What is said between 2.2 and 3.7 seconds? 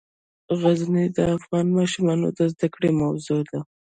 د زده کړې موضوع ده.